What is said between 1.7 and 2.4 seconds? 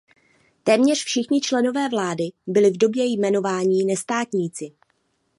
vlády